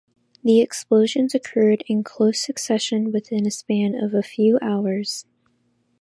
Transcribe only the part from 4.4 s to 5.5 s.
hours.